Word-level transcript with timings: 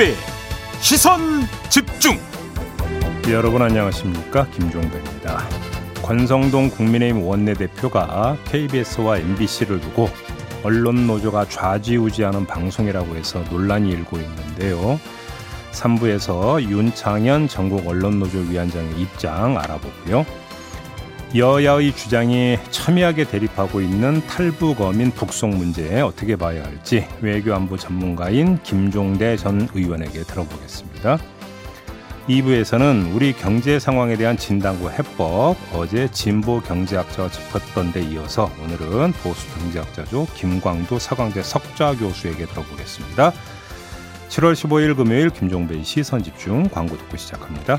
김종배 0.00 0.14
시선 0.80 1.20
집중 1.68 2.18
여러분 3.28 3.60
안녕하십니까 3.60 4.46
김종배입니다. 4.46 5.46
권성동 6.02 6.70
국민의힘 6.70 7.22
원내대표가 7.22 8.38
KBS와 8.46 9.18
MBC를 9.18 9.78
두고 9.80 10.08
언론 10.62 11.06
노조가 11.06 11.50
좌지우지하는 11.50 12.46
방송이라고 12.46 13.14
해서 13.14 13.44
논란이 13.50 13.90
일고 13.90 14.16
있는데요. 14.16 14.98
3부에서 15.72 16.62
윤창현 16.62 17.48
전국 17.48 17.86
언론 17.86 18.20
노조 18.20 18.38
위원장의 18.38 18.98
입장 18.98 19.58
알아보고요. 19.58 20.24
여야의 21.34 21.94
주장이 21.94 22.58
첨예하게 22.70 23.24
대립하고 23.24 23.80
있는 23.80 24.20
탈북 24.26 24.80
어민 24.80 25.12
북송 25.12 25.50
문제 25.50 26.00
어떻게 26.00 26.34
봐야 26.34 26.64
할지 26.64 27.06
외교안보 27.20 27.76
전문가인 27.76 28.60
김종대 28.64 29.36
전 29.36 29.68
의원에게 29.72 30.24
들어보겠습니다. 30.24 31.18
2부에서는 32.28 33.14
우리 33.14 33.32
경제 33.32 33.78
상황에 33.78 34.16
대한 34.16 34.36
진단과 34.36 34.90
해법 34.90 35.56
어제 35.72 36.08
진보 36.10 36.60
경제학자가 36.60 37.30
짚었던 37.30 37.92
데 37.92 38.02
이어서 38.02 38.50
오늘은 38.64 39.12
보수 39.22 39.48
경제학자죠 39.54 40.26
김광도 40.34 40.98
서강대 40.98 41.42
석좌 41.44 41.94
교수에게 41.94 42.46
들어보겠습니다. 42.46 43.32
7월 44.28 44.54
15일 44.54 44.96
금요일 44.96 45.30
김종배의 45.30 45.84
시선 45.84 46.24
집중 46.24 46.68
광고 46.68 46.96
듣고 46.96 47.16
시작합니다. 47.16 47.78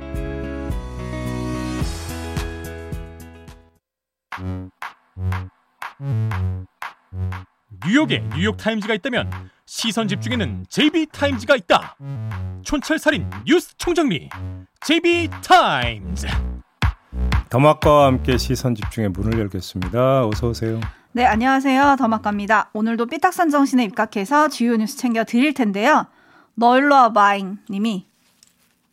뉴욕에 8.01 8.23
뉴욕 8.35 8.57
타임즈가 8.57 8.95
있다면 8.95 9.29
시선 9.65 10.07
집중에는 10.07 10.65
JB타임즈가 10.69 11.55
있다 11.57 11.95
촌철살인 12.63 13.29
뉴스 13.45 13.77
총정리 13.77 14.29
JB타임즈 14.79 16.27
더마과와 17.49 18.07
함께 18.07 18.37
시선 18.37 18.73
집중의 18.73 19.09
문을 19.09 19.37
열겠습니다. 19.37 20.25
어서 20.25 20.47
오세요. 20.47 20.79
네, 21.11 21.25
안녕하세요. 21.25 21.97
더마과입니다. 21.99 22.69
오늘도 22.73 23.05
삐딱선 23.07 23.49
정신에 23.49 23.83
입각해서 23.83 24.47
주요 24.47 24.77
뉴스 24.77 24.97
챙겨 24.97 25.23
드릴 25.23 25.53
텐데요. 25.53 26.07
널로 26.55 26.95
와봐잉 26.95 27.59
님이 27.69 28.07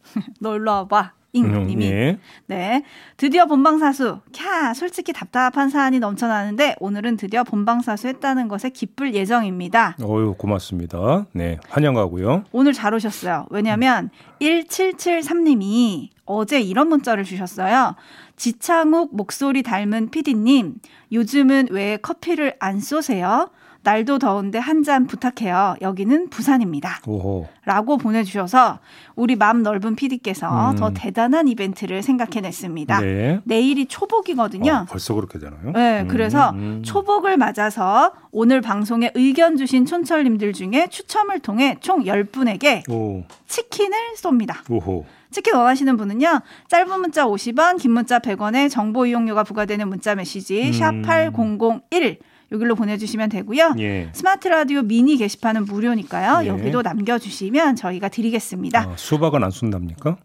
널로 0.41 0.73
와봐 0.73 1.12
잉님이 1.39 1.84
예. 1.86 2.19
네 2.47 2.84
드디어 3.17 3.47
본방사수 3.47 4.20
캬 4.33 4.75
솔직히 4.75 5.12
답답한 5.12 5.69
사안이 5.70 5.98
넘쳐나는데 5.98 6.77
오늘은 6.80 7.17
드디어 7.17 7.45
본방사수 7.45 8.08
했다는 8.08 8.48
것에 8.48 8.70
기쁠 8.70 9.14
예정입니다. 9.14 9.97
어유 10.03 10.34
고맙습니다. 10.39 11.27
네 11.33 11.58
환영하고요. 11.69 12.45
오늘 12.53 12.72
잘 12.72 12.95
오셨어요. 12.95 13.47
왜냐하면 13.50 14.11
1773님이 14.41 16.08
어제 16.24 16.61
이런 16.61 16.89
문자를 16.89 17.24
주셨어요. 17.24 17.95
지창욱 18.36 19.17
목소리 19.17 19.63
닮은 19.63 20.11
피디님 20.11 20.74
요즘은 21.13 21.68
왜 21.70 21.96
커피를 21.96 22.55
안 22.61 22.80
쏘세요? 22.80 23.51
날도 23.83 24.18
더운데 24.18 24.58
한 24.58 24.78
잔 24.83 25.06
부탁해요. 25.06 25.77
여기는 25.83 26.30
부산입니다. 26.30 27.00
오호. 27.06 27.46
라고 27.64 27.96
보내주셔서 27.98 28.78
우리 29.16 29.34
마음 29.36 29.62
넓은 29.62 29.96
PD께서 29.96 30.70
음. 30.70 30.77
더 30.77 30.92
대단한 30.94 31.48
이벤트를 31.48 32.02
생각해냈습니다. 32.02 33.00
네. 33.00 33.40
내일이 33.44 33.86
초복이거든요. 33.86 34.72
어, 34.72 34.86
벌써 34.89 35.14
그렇게 35.14 35.39
되나요? 35.39 35.72
네. 35.74 36.02
음. 36.02 36.08
그래서 36.08 36.50
음. 36.50 36.83
초복을 36.84 37.36
맞아서 37.36 38.12
오늘 38.30 38.61
방송에 38.61 39.11
의견 39.14 39.56
주신 39.56 39.84
촌철님들 39.84 40.52
중에 40.52 40.86
추첨을 40.90 41.40
통해 41.40 41.77
총 41.80 42.05
10분에게 42.05 42.89
오. 42.89 43.24
치킨을 43.46 43.96
쏩니다. 44.16 44.70
오호. 44.70 45.05
치킨 45.30 45.55
원하시는 45.55 45.96
분은요. 45.96 46.40
짧은 46.68 47.00
문자 47.00 47.27
50원, 47.27 47.78
긴 47.78 47.92
문자 47.92 48.18
100원에 48.20 48.70
정보 48.70 49.05
이용료가 49.06 49.45
부과되는 49.45 49.86
문자 49.89 50.14
메시지 50.14 50.68
음. 50.68 50.70
샵8001 51.02 52.18
여기로 52.51 52.75
보내주시면 52.77 53.29
되고요. 53.29 53.75
예. 53.79 54.09
스마트 54.13 54.48
라디오 54.48 54.83
미니 54.83 55.17
게시판은 55.17 55.64
무료니까요. 55.67 56.45
예. 56.45 56.48
여기도 56.48 56.83
남겨주시면 56.83 57.77
저희가 57.77 58.09
드리겠습니다. 58.09 58.81
아, 58.81 58.92
수박은 58.97 59.45
안 59.45 59.51
쏜답니까? 59.51 60.17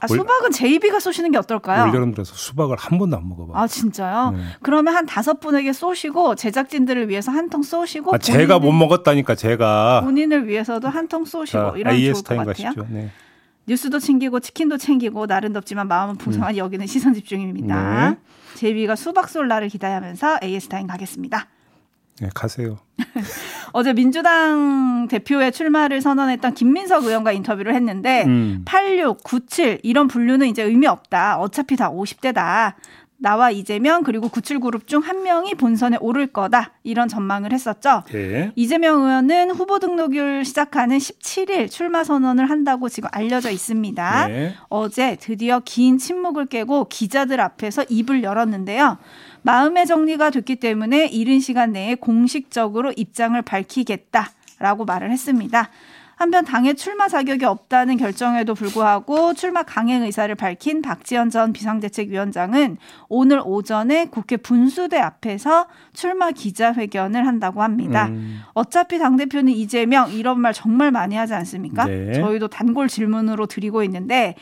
아, 0.00 0.06
수박은 0.08 0.50
제이비가 0.50 0.98
쏘시는 0.98 1.30
게 1.30 1.38
어떨까요? 1.38 1.84
올여름 1.84 2.10
들어서 2.12 2.34
수박을 2.34 2.76
한 2.76 2.98
번도 2.98 3.16
안 3.16 3.28
먹어봐. 3.28 3.52
아 3.58 3.66
진짜요? 3.68 4.32
네. 4.32 4.42
그러면 4.60 4.96
한 4.96 5.06
다섯 5.06 5.38
분에게 5.38 5.72
쏘시고 5.72 6.34
제작진들을 6.34 7.08
위해서 7.08 7.30
한 7.30 7.48
통 7.48 7.62
쏘시고 7.62 8.12
아, 8.12 8.18
제가 8.18 8.58
못 8.58 8.72
먹었다니까 8.72 9.36
제가 9.36 10.00
본인을 10.04 10.48
위해서도 10.48 10.88
한 10.88 11.06
통 11.06 11.24
쏘시고 11.24 11.76
이런 11.76 11.96
좋을 11.96 12.12
것 12.14 12.24
같아요. 12.46 12.72
네. 12.90 13.10
뉴스도 13.68 13.98
챙기고 14.00 14.40
치킨도 14.40 14.76
챙기고 14.78 15.26
날은 15.26 15.52
덥지만 15.52 15.86
마음은 15.88 16.16
풍성한 16.16 16.54
음. 16.54 16.58
여기는 16.58 16.86
시선 16.88 17.14
집중입니다. 17.14 18.10
네. 18.10 18.16
JB가 18.56 18.96
수박 18.96 19.28
쏠 19.28 19.46
날을 19.46 19.68
기다리면서 19.68 20.38
AS 20.42 20.68
타임 20.68 20.86
가겠습니다. 20.88 21.46
네, 22.20 22.30
가세요. 22.34 22.78
어제 23.72 23.92
민주당 23.92 25.06
대표의 25.08 25.52
출마를 25.52 26.00
선언했던 26.00 26.54
김민석 26.54 27.04
의원과 27.04 27.32
인터뷰를 27.32 27.74
했는데 27.74 28.24
음. 28.24 28.62
86, 28.64 29.22
97 29.22 29.80
이런 29.82 30.08
분류는 30.08 30.48
이제 30.48 30.62
의미 30.62 30.86
없다. 30.86 31.38
어차피 31.38 31.76
다 31.76 31.90
50대다. 31.90 32.74
나와 33.18 33.50
이재명 33.50 34.02
그리고 34.02 34.28
97그룹 34.28 34.86
중 34.86 34.96
한 35.06 35.22
명이 35.22 35.54
본선에 35.54 35.96
오를 36.00 36.26
거다 36.26 36.72
이런 36.82 37.06
전망을 37.06 37.52
했었죠. 37.52 38.02
네. 38.10 38.50
이재명 38.56 39.02
의원은 39.02 39.50
후보 39.52 39.78
등록을 39.78 40.44
시작하는 40.44 40.98
17일 40.98 41.70
출마 41.70 42.02
선언을 42.02 42.50
한다고 42.50 42.88
지금 42.88 43.08
알려져 43.12 43.50
있습니다. 43.50 44.28
네. 44.28 44.54
어제 44.68 45.16
드디어 45.20 45.60
긴 45.64 45.98
침묵을 45.98 46.46
깨고 46.46 46.88
기자들 46.88 47.40
앞에서 47.40 47.84
입을 47.88 48.22
열었는데요. 48.22 48.98
마음의 49.42 49.86
정리가 49.86 50.30
됐기 50.30 50.56
때문에 50.56 51.06
이른 51.06 51.38
시간 51.38 51.72
내에 51.72 51.94
공식적으로 51.94 52.92
입장을 52.96 53.40
밝히겠다라고 53.42 54.84
말을 54.86 55.12
했습니다. 55.12 55.70
한편 56.16 56.46
당의 56.46 56.74
출마 56.76 57.08
자격이 57.08 57.44
없다는 57.44 57.98
결정에도 57.98 58.54
불구하고 58.54 59.34
출마 59.34 59.62
강행 59.62 60.02
의사를 60.02 60.34
밝힌 60.34 60.80
박지원 60.80 61.28
전 61.28 61.52
비상대책위원장은 61.52 62.78
오늘 63.10 63.42
오전에 63.44 64.06
국회 64.06 64.38
분수대 64.38 64.98
앞에서 64.98 65.66
출마 65.92 66.30
기자회견을 66.30 67.26
한다고 67.26 67.62
합니다. 67.62 68.06
음. 68.06 68.40
어차피 68.54 68.98
당대표는 68.98 69.52
이재명 69.52 70.10
이런 70.10 70.40
말 70.40 70.54
정말 70.54 70.90
많이 70.90 71.16
하지 71.16 71.34
않습니까? 71.34 71.84
네. 71.84 72.14
저희도 72.14 72.48
단골 72.48 72.88
질문으로 72.88 73.44
드리고 73.44 73.82
있는데 73.84 74.36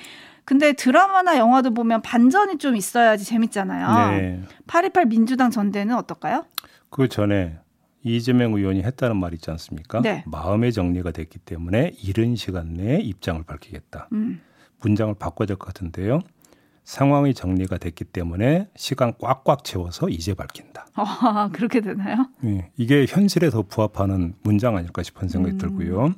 근데 0.45 0.75
드라마나 0.75 1.39
영화도 1.39 1.75
보면 1.75 2.03
반전이 2.03 2.59
좀 2.59 2.77
있어야지 2.77 3.25
재밌잖아요. 3.25 4.11
네. 4.11 4.43
8.28 4.69 5.09
민주당 5.09 5.51
전대는 5.51 5.97
어떨까요? 5.97 6.45
그 6.91 7.09
전에 7.09 7.59
이재명 8.05 8.53
의원이 8.55 8.83
했다는 8.83 9.17
말 9.17 9.33
있지 9.35 9.51
않습니까? 9.51 10.01
네. 10.03 10.23
마음의 10.27 10.73
정리가 10.73 11.11
됐기 11.11 11.39
때문에 11.41 11.93
이른 12.03 12.37
시간 12.37 12.75
내에 12.75 12.99
입장을 13.01 13.43
밝히겠다. 13.43 14.09
음. 14.13 14.41
문장을 14.81 15.13
바꿔야 15.15 15.47
될 15.47 15.57
것 15.57 15.67
같은데요. 15.67 16.21
상황이 16.85 17.33
정리가 17.33 17.79
됐기 17.79 18.05
때문에 18.05 18.69
시간 18.77 19.15
꽉꽉 19.19 19.65
채워서 19.65 20.11
이제 20.11 20.35
밝힌다. 20.35 20.87
아, 20.95 21.49
그렇게 21.51 21.81
되나요? 21.81 22.29
네, 22.41 22.71
이게 22.77 23.07
현실에 23.09 23.49
더 23.49 23.63
부합하는 23.63 24.35
문장 24.43 24.77
아닐까 24.77 25.03
싶은 25.03 25.29
생각이 25.29 25.55
음. 25.55 25.59
들고요. 25.59 26.15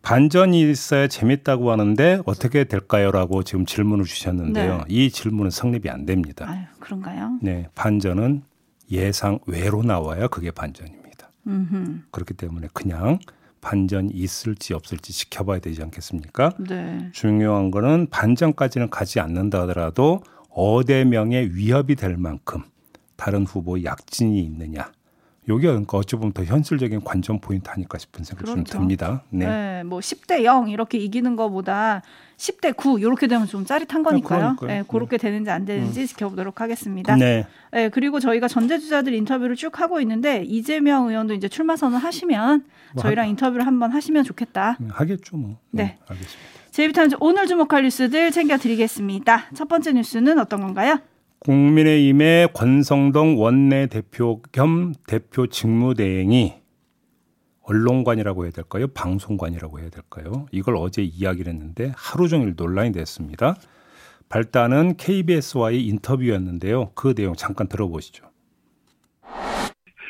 반전이 0.00 0.70
있어야 0.70 1.06
재밌다고 1.08 1.70
하는데 1.70 2.22
어떻게 2.24 2.64
될까요?라고 2.64 3.42
지금 3.42 3.66
질문을 3.66 4.04
주셨는데요. 4.06 4.78
네. 4.78 4.84
이 4.88 5.10
질문은 5.10 5.50
성립이 5.50 5.90
안 5.90 6.06
됩니다. 6.06 6.46
아유, 6.48 6.62
그런가요? 6.80 7.38
네, 7.42 7.66
반전은 7.74 8.42
예상 8.90 9.38
외로 9.46 9.82
나와야 9.82 10.28
그게 10.28 10.50
반전입니다. 10.50 11.30
음흠. 11.46 12.00
그렇기 12.10 12.34
때문에 12.34 12.68
그냥 12.72 13.18
반전이 13.60 14.12
있을지 14.12 14.74
없을지 14.74 15.12
지켜봐야 15.12 15.58
되지 15.58 15.82
않겠습니까? 15.82 16.54
네. 16.68 17.10
중요한 17.12 17.70
거는 17.70 18.08
반전까지는 18.10 18.90
가지 18.90 19.20
않는다 19.20 19.62
하더라도 19.62 20.22
어대명의 20.50 21.54
위협이 21.54 21.96
될 21.96 22.16
만큼 22.16 22.62
다른 23.16 23.44
후보의 23.44 23.84
약진이 23.84 24.40
있느냐 24.44 24.92
여기가 25.48 25.72
그러니까 25.72 25.98
어찌 25.98 26.16
보면 26.16 26.32
더 26.32 26.44
현실적인 26.44 27.02
관전 27.02 27.40
포인트 27.40 27.70
아닐까 27.70 27.96
싶은 27.98 28.22
생각이 28.22 28.44
그렇죠. 28.44 28.70
좀 28.70 28.80
듭니다. 28.80 29.22
네. 29.30 29.46
네. 29.46 29.82
뭐 29.84 30.00
10대 30.00 30.44
0 30.44 30.68
이렇게 30.68 30.98
이기는 30.98 31.36
것보다 31.36 32.02
10대 32.36 32.76
9 32.76 33.00
이렇게 33.00 33.26
되면 33.26 33.46
좀 33.46 33.64
짜릿한 33.64 34.02
거니까요. 34.02 34.56
네, 34.62 34.66
네, 34.66 34.84
그렇게 34.86 35.16
되는지 35.16 35.50
안 35.50 35.64
되는지 35.64 36.02
음. 36.02 36.06
지켜보도록 36.06 36.60
하겠습니다. 36.60 37.16
네. 37.16 37.46
네. 37.72 37.88
그리고 37.88 38.20
저희가 38.20 38.46
전재주자들 38.46 39.14
인터뷰를 39.14 39.56
쭉 39.56 39.80
하고 39.80 40.00
있는데 40.00 40.44
이재명 40.44 41.08
의원도 41.08 41.34
이제 41.34 41.48
출마 41.48 41.76
선언 41.76 41.98
하시면 42.00 42.64
뭐 42.94 43.02
저희랑 43.02 43.24
하... 43.24 43.28
인터뷰를 43.28 43.66
한번 43.66 43.90
하시면 43.90 44.24
좋겠다. 44.24 44.76
음, 44.80 44.88
하겠죠, 44.92 45.36
뭐. 45.36 45.58
네. 45.70 45.82
네 45.82 45.98
알겠습니다. 46.08 46.58
제이비타임즈 46.70 47.16
오늘 47.20 47.46
주목할 47.46 47.82
뉴스들 47.82 48.30
챙겨드리겠습니다. 48.30 49.46
첫 49.54 49.66
번째 49.66 49.94
뉴스는 49.94 50.38
어떤 50.38 50.60
건가요? 50.60 51.00
국민의힘의 51.40 52.48
권성동 52.52 53.40
원내대표 53.40 54.42
겸 54.52 54.94
대표 55.06 55.46
직무대행이 55.46 56.54
언론관이라고 57.62 58.44
해야 58.44 58.50
될까요? 58.50 58.86
방송관이라고 58.88 59.78
해야 59.80 59.90
될까요? 59.90 60.46
이걸 60.52 60.76
어제 60.76 61.02
이야기를 61.02 61.52
했는데 61.52 61.92
하루 61.96 62.28
종일 62.28 62.54
논란이 62.56 62.92
됐습니다. 62.92 63.56
발단은 64.28 64.96
KBS와의 64.96 65.86
인터뷰였는데요. 65.86 66.92
그 66.94 67.14
내용 67.14 67.34
잠깐 67.34 67.68
들어보시죠. 67.68 68.26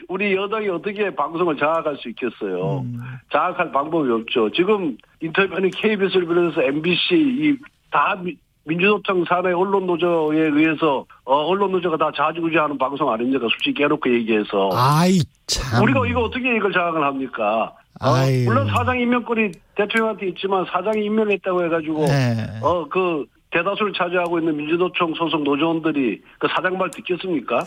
우리 0.08 0.34
여당이 0.34 0.68
어떻게 0.68 1.14
방송을 1.14 1.56
장악할 1.58 1.96
수 1.98 2.08
있겠어요? 2.08 2.80
음. 2.80 2.98
장악할 3.30 3.70
방법이 3.72 4.10
없죠. 4.10 4.50
지금 4.52 4.96
인터뷰하는 5.20 5.70
KBS를 5.70 6.26
비롯해서 6.26 6.62
MBC 6.62 7.14
이다 7.14 8.22
민주노총 8.68 9.24
산의 9.24 9.54
언론노조에 9.54 10.38
의해서 10.38 11.04
어, 11.24 11.34
언론노조가 11.46 11.96
다 11.96 12.10
자주구지하는 12.14 12.76
방송 12.78 13.10
아닙니까? 13.10 13.46
솔직히 13.50 13.74
깨놓고 13.74 14.12
얘기해서. 14.14 14.68
아이 14.72 15.18
참. 15.46 15.82
우리가 15.82 16.06
이거 16.06 16.20
어떻게 16.20 16.54
이걸 16.54 16.72
장악을 16.72 17.02
합니까? 17.02 17.72
어, 18.00 18.14
물론 18.44 18.68
사장 18.68 19.00
임명권이 19.00 19.50
대통령한테 19.74 20.28
있지만 20.28 20.64
사장이 20.70 21.04
임명했다고 21.04 21.64
해가지고 21.64 22.06
네. 22.06 22.36
어그 22.62 23.26
대다수를 23.50 23.92
차지하고 23.94 24.38
있는 24.38 24.56
민주노총 24.56 25.14
소속 25.14 25.42
노조원들이 25.42 26.22
그 26.38 26.46
사장 26.54 26.76
말 26.78 26.90
듣겠습니까? 26.90 27.64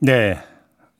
네. 0.00 0.38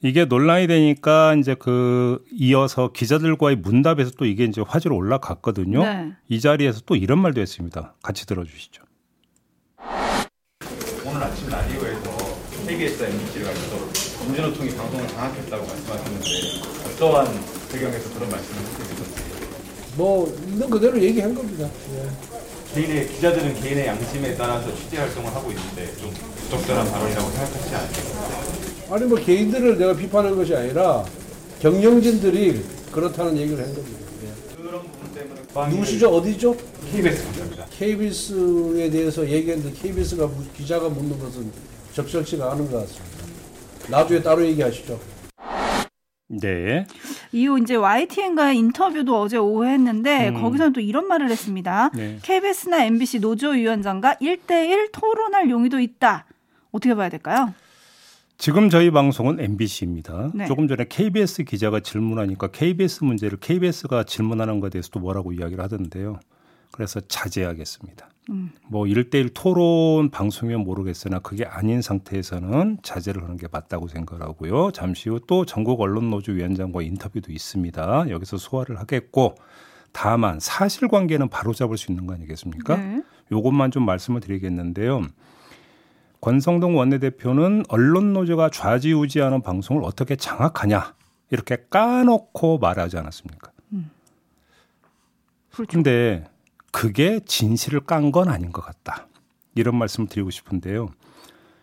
이게 0.02 0.26
논란이 0.26 0.66
되니까 0.66 1.34
이제 1.34 1.54
그 1.54 2.22
이어서 2.32 2.93
기자들과의 2.93 3.56
문답에서 3.56 4.10
또 4.19 4.26
이게 4.26 4.44
이제 4.44 4.62
화제로 4.66 4.96
올라갔거든요. 4.96 5.82
네. 5.82 6.12
이 6.28 6.40
자리에서 6.40 6.82
또 6.84 6.96
이런 6.96 7.20
말도 7.20 7.40
했습니다. 7.40 7.94
같이 8.02 8.26
들어주시죠. 8.26 8.82
오늘 11.04 11.22
아침 11.22 11.48
라디오에서 11.48 12.37
KBS 12.66 13.04
MBC를 13.04 13.46
가지고 13.46 13.90
민주노총이 14.26 14.76
방송을 14.76 15.08
장악했다고 15.08 15.66
말씀하셨는데 15.66 16.28
어떠한 16.94 17.26
배경에서 17.72 18.14
그런 18.14 18.28
말씀을 18.28 18.62
되셨어요? 18.64 19.26
뭐 19.96 20.28
있는 20.46 20.69
그대로 20.69 21.00
얘기한 21.00 21.34
겁니다. 21.34 21.69
예. 21.94 22.10
개인의 22.75 23.08
기자들은 23.08 23.54
개인의 23.62 23.87
양심에 23.87 24.37
따라서 24.37 24.75
취재 24.75 24.98
활동을 24.98 25.34
하고 25.34 25.50
있는데 25.50 25.96
좀 25.96 26.10
부적절한 26.10 26.90
발언이라고 26.90 27.31
생각하시지 27.31 27.75
않으세요? 27.75 28.56
아니 28.90 29.04
뭐 29.04 29.18
개인들을 29.18 29.78
내가 29.78 29.94
비판한 29.94 30.36
것이 30.36 30.54
아니라 30.54 31.04
경영진들이 31.60 32.62
그렇다는 32.92 33.36
얘기를 33.36 33.64
한 33.64 33.74
겁니다. 33.74 33.98
예. 34.22 34.56
그런 34.56 34.82
부분 34.82 35.12
때문에 35.12 35.70
누구시죠? 35.70 36.08
어디죠? 36.08 36.56
KBS. 36.92 37.24
KBS에 37.70 38.90
대해서 38.90 39.28
얘기했는데 39.28 39.76
KBS가 39.80 40.30
기자가 40.56 40.88
묻는 40.88 41.18
것은 41.18 41.50
적절치가 41.94 42.52
않은 42.52 42.70
것 42.70 42.80
같습니다. 42.80 43.16
나중에 43.88 44.22
따로 44.22 44.44
얘기하시죠. 44.44 44.98
네. 46.28 46.86
이후 47.32 47.58
이제 47.60 47.76
YTN과의 47.76 48.58
인터뷰도 48.58 49.20
어제 49.20 49.36
오후 49.36 49.64
했는데 49.64 50.28
음. 50.28 50.40
거기서는 50.40 50.72
또 50.72 50.80
이런 50.80 51.06
말을 51.06 51.30
했습니다. 51.30 51.90
네. 51.94 52.18
KBS나 52.22 52.84
MBC 52.84 53.20
노조 53.20 53.50
위원장과 53.50 54.16
1대1 54.20 54.90
토론할 54.92 55.50
용의도 55.50 55.80
있다. 55.80 56.26
어떻게 56.72 56.94
봐야 56.94 57.08
될까요? 57.08 57.54
지금 58.38 58.68
저희 58.68 58.90
방송은 58.90 59.40
MBC입니다. 59.40 60.30
네. 60.34 60.46
조금 60.46 60.68
전에 60.68 60.84
KBS 60.88 61.44
기자가 61.44 61.80
질문하니까 61.80 62.48
KBS 62.48 63.04
문제를 63.04 63.38
KBS가 63.40 64.04
질문하는 64.04 64.60
것에 64.60 64.70
대해서도 64.70 65.00
뭐라고 65.00 65.32
이야기를 65.32 65.62
하던데요. 65.64 66.20
그래서 66.70 67.00
자제하겠습니다. 67.00 68.08
음. 68.28 68.50
뭐 68.68 68.84
1대1 68.84 69.30
토론 69.32 70.10
방송이면 70.10 70.64
모르겠으나 70.64 71.20
그게 71.20 71.44
아닌 71.44 71.80
상태에서는 71.80 72.78
자제를 72.82 73.22
하는 73.22 73.36
게 73.36 73.46
맞다고 73.50 73.88
생각하고요. 73.88 74.72
잠시 74.72 75.08
후 75.08 75.20
또 75.26 75.46
전국 75.46 75.80
언론노조 75.80 76.32
위원장과 76.32 76.82
인터뷰도 76.82 77.32
있습니다. 77.32 78.10
여기서 78.10 78.36
소화를 78.36 78.78
하겠고 78.78 79.34
다만 79.92 80.38
사실관계는 80.40 81.28
바로잡을 81.30 81.78
수 81.78 81.90
있는 81.90 82.06
거 82.06 82.12
아니겠습니까? 82.14 82.76
네. 82.76 83.02
요것만 83.32 83.70
좀 83.70 83.86
말씀을 83.86 84.20
드리겠는데요. 84.20 85.02
권성동 86.20 86.76
원내대표는 86.76 87.64
언론 87.68 88.12
노조가 88.12 88.50
좌지우지하는 88.50 89.42
방송을 89.42 89.82
어떻게 89.84 90.16
장악하냐 90.16 90.94
이렇게 91.30 91.56
까놓고 91.70 92.58
말하지 92.58 92.96
않았습니까? 92.98 93.50
음. 93.72 93.90
그런데 95.50 96.24
그렇죠. 96.24 96.30
그게 96.72 97.20
진실을 97.20 97.80
깐 97.80 98.12
건 98.12 98.28
아닌 98.28 98.52
것 98.52 98.62
같다. 98.62 99.08
이런 99.54 99.76
말씀을 99.76 100.08
드리고 100.08 100.30
싶은데요. 100.30 100.88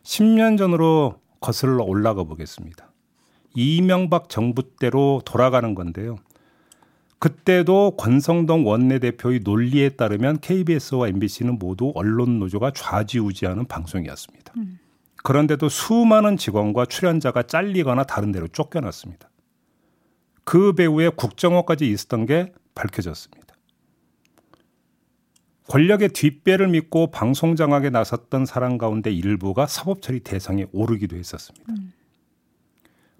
10년 0.04 0.58
전으로 0.58 1.20
거슬러 1.40 1.84
올라가 1.84 2.24
보겠습니다. 2.24 2.92
이명박 3.56 4.30
정부 4.30 4.64
때로 4.78 5.22
돌아가는 5.26 5.76
건데요. 5.76 6.18
그때도 7.24 7.96
권성동 7.96 8.68
원내대표의 8.68 9.40
논리에 9.46 9.92
따르면 9.92 10.42
KBS와 10.42 11.08
MBC는 11.08 11.58
모두 11.58 11.94
언론 11.96 12.38
노조가 12.40 12.72
좌지우지하는 12.76 13.66
방송이었습니다. 13.66 14.54
음. 14.58 14.78
그런데도 15.24 15.70
수많은 15.70 16.36
직원과 16.36 16.88
출연자가 16.88 17.44
잘리거나 17.44 18.04
다른 18.04 18.34
데로 18.34 18.50
쫓겨났습니다. 18.50 19.30
그 20.44 20.74
배후에 20.74 21.12
국정원까지 21.16 21.90
있었던 21.90 22.26
게 22.26 22.52
밝혀졌습니다. 22.76 23.56
권력의 25.70 26.10
뒷배를 26.10 26.68
믿고 26.68 27.08
방송 27.08 27.56
장악에 27.56 27.90
나섰던 27.90 28.46
사람 28.46 28.78
가운데 28.78 29.14
일부가 29.14 29.66
사법처리 29.66 30.20
대상에 30.20 30.66
오르기도 30.74 31.16
했었습니다. 31.16 31.72
음. 31.72 31.94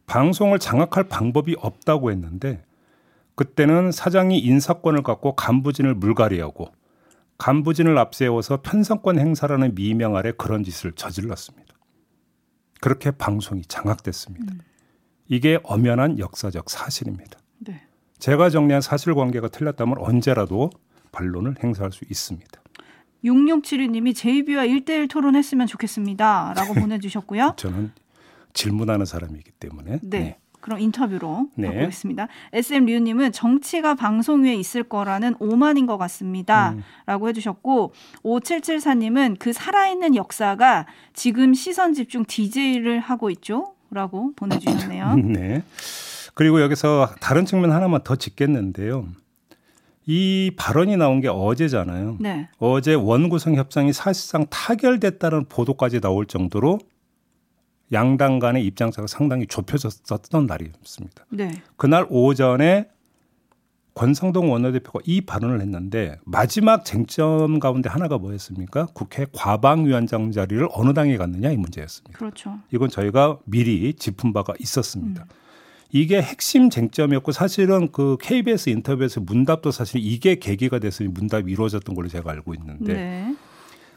방송을 0.08 0.60
장악할 0.60 1.08
방법이 1.08 1.56
없다고 1.58 2.12
했는데 2.12 2.66
그때는 3.36 3.92
사장이 3.92 4.40
인사권을 4.40 5.04
갖고 5.04 5.36
간부진을 5.36 5.96
물갈이하고 5.96 6.72
간부진을 7.38 7.98
앞세워서 7.98 8.62
편성권 8.62 9.20
행사라는 9.20 9.76
미명 9.76 10.16
아래 10.16 10.32
그런 10.32 10.64
짓을 10.64 10.92
저질렀습니다. 10.94 11.74
그렇게 12.80 13.12
방송이 13.12 13.64
장악됐습니다. 13.64 14.54
음. 14.54 14.60
이게 15.28 15.60
엄연한 15.64 16.20
역사적 16.20 16.70
사실입니다. 16.70 17.40
네. 17.60 17.82
제가 18.20 18.50
정리한 18.50 18.82
사실관계가 18.82 19.48
틀렸다면 19.50 19.98
언제라도 19.98 20.70
반론을 21.12 21.56
행사할 21.64 21.92
수 21.92 22.06
있습니다. 22.10 22.62
6672님이 23.24 24.14
JB와 24.16 24.66
1대1 24.66 25.10
토론했으면 25.10 25.68
좋겠습니다. 25.68 26.54
라고 26.56 26.74
보내주셨고요. 26.80 27.54
저는 27.58 27.92
질문하는 28.54 29.06
사람이기 29.06 29.52
때문에. 29.52 30.00
네. 30.02 30.20
네. 30.20 30.40
그럼 30.64 30.80
인터뷰로 30.80 31.50
네. 31.56 31.68
가보겠습니다. 31.68 32.30
SM 32.54 32.86
류님은 32.86 33.34
정치가 33.34 33.96
방송 33.96 34.46
위에 34.46 34.56
있을 34.56 34.84
거라는 34.84 35.36
오만인 35.40 35.86
것 35.86 35.98
같습니다. 35.98 36.72
음. 36.72 36.84
라고 37.06 37.28
해주셨고, 37.28 37.92
5774님은 38.24 39.36
그 39.40 39.52
살아있는 39.52 40.16
역사가 40.16 40.88
지금 41.12 41.54
시선 41.54 41.94
집중 41.94 42.24
DJ를 42.26 43.02
하고 43.02 43.30
있죠? 43.32 43.74
라고 43.92 44.32
보내주셨네요. 44.38 45.16
네. 45.36 45.64
그리고 46.34 46.62
여기서 46.62 47.10
다른 47.20 47.46
측면 47.46 47.74
하나만 47.74 48.00
더 48.06 48.16
짚겠는데요. 48.16 49.06
이 50.06 50.52
발언이 50.56 50.96
나온 50.96 51.20
게 51.20 51.28
어제잖아요. 51.28 52.18
네. 52.22 52.48
어제 52.58 52.94
원구성 52.94 53.56
협상이 53.56 53.92
사실상 53.92 54.46
타결됐다는 54.50 55.46
보도까지 55.50 56.00
나올 56.00 56.26
정도로 56.26 56.80
양당 57.94 58.40
간의 58.40 58.66
입장차가 58.66 59.08
상당히 59.08 59.48
좁혀졌었던 59.48 60.46
날이었습니다. 60.46 61.26
네. 61.30 61.52
그날 61.78 62.06
오전에 62.10 62.90
권성동 63.96 64.52
원내대표가 64.52 65.00
이 65.06 65.22
발언을 65.22 65.62
했는데 65.62 66.18
마지막 66.26 66.84
쟁점 66.84 67.60
가운데 67.60 67.90
하나가 67.90 68.18
뭐였습니까? 68.18 68.88
국회 68.94 69.26
과방위원장 69.32 70.32
자리를 70.32 70.68
어느 70.72 70.94
당에 70.94 71.16
갔느냐 71.18 71.52
이 71.52 71.58
문제였습니다. 71.58 72.18
그렇죠. 72.18 72.60
이건 72.72 72.90
저희가 72.90 73.38
미리 73.46 73.94
짚은 73.94 74.34
바가 74.34 74.54
있었습니다. 74.60 75.24
음. 75.24 75.44
이게 75.92 76.20
핵심 76.20 76.72
쟁점이었고 76.72 77.32
사실은 77.32 77.92
그 77.92 78.18
KBS 78.20 78.72
인터뷰에서 78.72 79.22
문답도 79.22 79.70
사실 79.70 80.02
이게 80.04 80.36
계기가 80.36 80.80
돼서 80.80 81.04
문답이 81.04 81.52
이루어졌던 81.52 81.94
걸로 81.94 82.08
제가 82.08 82.32
알고 82.32 82.56
있는데 82.56 82.94
네. 82.94 83.36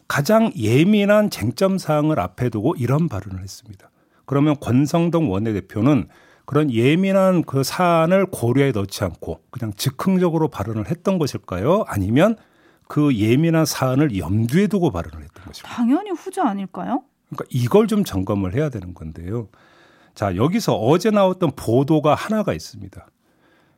가장 0.09 0.51
예민한 0.57 1.31
쟁점 1.31 1.79
사항을 1.79 2.19
앞에 2.21 2.49
두고 2.49 2.75
이런 2.77 3.09
발언을 3.09 3.43
했습니다. 3.43 3.91
그러면 4.25 4.57
권성동 4.61 5.31
원내대표는 5.31 6.09
그런 6.45 6.71
예민한 6.71 7.43
그 7.43 7.65
사안을 7.65 8.27
고려에 8.27 8.73
넣지 8.73 9.03
않고 9.05 9.41
그냥 9.51 9.73
즉흥적으로 9.77 10.49
발언을 10.49 10.91
했던 10.91 11.19
것일까요? 11.19 11.85
아니면 11.89 12.37
그 12.89 13.17
예민한 13.17 13.65
사안을 13.65 14.17
염두에 14.17 14.69
두고 14.69 14.93
발언을 14.93 15.25
했던 15.25 15.45
것일까요? 15.45 15.75
당연히 15.75 16.11
후자 16.11 16.49
아닐까요? 16.49 17.03
그러니까 17.29 17.45
이걸 17.51 17.89
좀 17.89 18.05
점검을 18.05 18.55
해야 18.55 18.69
되는 18.69 18.95
건데요. 18.95 19.49
자, 20.15 20.37
여기서 20.37 20.77
어제 20.77 21.11
나왔던 21.11 21.51
보도가 21.57 22.15
하나가 22.15 22.55
있습니다. 22.55 23.05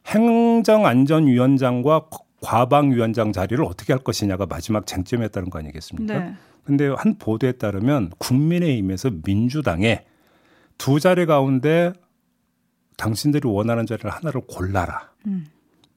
행정안전위원장과 0.07 2.09
과방위원장 2.41 3.33
자리를 3.33 3.63
어떻게 3.65 3.93
할 3.93 4.03
것이냐가 4.03 4.47
마지막 4.47 4.87
쟁점이었다는 4.87 5.51
거 5.51 5.59
아니겠습니까? 5.59 6.19
네. 6.19 6.35
근데 6.65 6.89
한 6.89 7.17
보도에 7.19 7.53
따르면 7.53 8.11
국민의힘에서 8.19 9.11
민주당에 9.25 10.05
두 10.77 11.01
자리 11.01 11.27
가운데 11.27 11.93
당신들이 12.97 13.49
원하는 13.49 13.87
자리를 13.87 14.09
하나를 14.11 14.43
골라라. 14.47 15.11
음. 15.27 15.47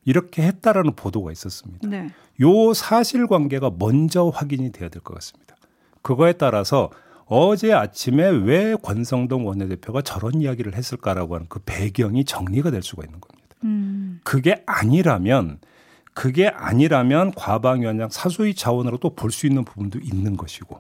이렇게 0.06 0.42
했다라는 0.44 0.94
보도가 0.96 1.32
있었습니다. 1.32 1.88
네. 1.88 2.10
요 2.42 2.74
사실관계가 2.74 3.72
먼저 3.78 4.30
확인이 4.30 4.72
돼야 4.72 4.90
될 4.90 5.02
것 5.02 5.14
같습니다. 5.16 5.56
그거에 6.02 6.34
따라서 6.34 6.90
어제 7.26 7.72
아침에 7.72 8.28
왜 8.30 8.76
권성동 8.82 9.46
원내대표가 9.48 10.02
저런 10.02 10.42
이야기를 10.42 10.76
했을까라고 10.76 11.36
하는 11.36 11.48
그 11.50 11.60
배경이 11.66 12.26
정리가 12.26 12.72
될 12.72 12.82
수가 12.82 13.04
있는 13.06 13.20
겁니다. 13.22 13.56
음. 13.64 14.20
그게 14.24 14.64
아니라면 14.66 15.60
그게 16.14 16.48
아니라면 16.50 17.32
과방위원장 17.34 18.10
사소위 18.10 18.54
차원으로 18.56 18.98
또 18.98 19.16
볼 19.16 19.32
수 19.32 19.48
있는 19.48 19.64
부분도 19.64 20.00
있는 20.00 20.36
것이고 20.38 20.78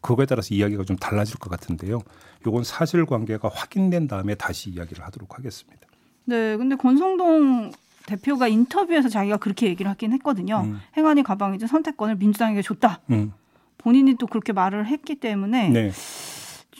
그거에 0.00 0.26
따라서 0.26 0.54
이야기가 0.54 0.84
좀 0.84 0.96
달라질 0.96 1.38
것 1.38 1.50
같은데요. 1.50 2.00
요건 2.46 2.62
사실관계가 2.64 3.48
확인된 3.52 4.06
다음에 4.06 4.34
다시 4.34 4.70
이야기를 4.70 5.04
하도록 5.04 5.38
하겠습니다. 5.38 5.86
네, 6.26 6.56
근데 6.56 6.76
권성동 6.76 7.72
대표가 8.06 8.48
인터뷰에서 8.48 9.08
자기가 9.08 9.38
그렇게 9.38 9.66
얘기를 9.66 9.90
하긴 9.90 10.12
했거든요. 10.14 10.62
음. 10.66 10.80
행안위 10.96 11.22
가방이제 11.22 11.66
선택권을 11.66 12.16
민주당에게 12.16 12.60
줬다. 12.60 13.00
음. 13.10 13.32
본인이 13.78 14.14
또 14.18 14.26
그렇게 14.26 14.52
말을 14.52 14.86
했기 14.86 15.14
때문에 15.14 15.68
네, 15.70 15.90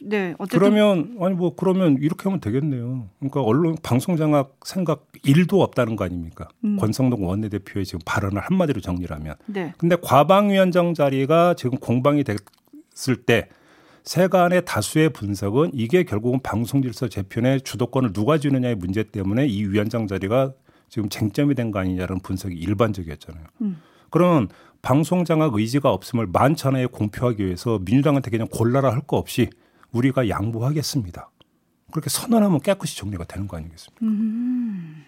네. 0.03 0.35
어쨌든 0.39 0.59
그러면 0.59 1.17
아니 1.21 1.35
뭐 1.35 1.55
그러면 1.55 1.97
이렇게 2.01 2.25
하면 2.25 2.41
되겠네요. 2.41 3.09
그러니까 3.19 3.43
언론 3.43 3.77
방송 3.83 4.17
장악 4.17 4.57
생각 4.65 5.07
일도 5.23 5.63
없다는 5.63 5.97
거 5.97 6.05
아닙니까? 6.05 6.49
음. 6.65 6.77
권성동 6.77 7.27
원내대표의 7.27 7.85
지금 7.85 8.01
발언을 8.05 8.41
한마디로 8.43 8.81
정리를 8.81 9.15
하면. 9.15 9.35
네. 9.47 9.73
근데 9.79 9.97
과방위원장 10.03 10.95
자리가 10.95 11.55
지금 11.55 11.79
공방이 11.79 12.25
됐을 12.25 13.17
때 13.25 13.49
세간의 14.05 14.65
다수의 14.67 15.11
분석은 15.11 15.71
이게 15.73 16.03
결국은 16.05 16.41
방송 16.43 16.83
질서 16.83 17.09
재편의 17.09 17.63
주도권을 17.63 18.13
누가 18.13 18.37
주느냐의 18.39 18.75
문제 18.75 19.03
때문에 19.03 19.47
이 19.47 19.65
위원장 19.65 20.07
자리가 20.07 20.53
지금 20.91 21.09
쟁점이 21.09 21.55
된 21.55 21.71
거 21.71 21.79
아니냐라는 21.79 22.21
분석이 22.21 22.55
일반적이었잖아요. 22.55 23.45
음. 23.63 23.81
그러면 24.11 24.49
방송 24.83 25.25
장악 25.25 25.55
의지가 25.55 25.91
없음을 25.91 26.27
만천하에 26.27 26.87
공표하기 26.87 27.45
위해서 27.45 27.81
민주당한테 27.85 28.31
그냥 28.31 28.47
골라라 28.51 28.93
할 28.93 29.01
거 29.01 29.17
없이 29.17 29.49
우리가 29.95 30.29
양보하겠습니다. 30.29 31.31
그렇게 31.91 32.11
선언하면 32.11 32.61
깨끗이 32.61 32.97
정리가 32.97 33.25
되는 33.25 33.47
거 33.47 33.57
아니겠습니까? 33.57 34.05
음. 34.05 35.05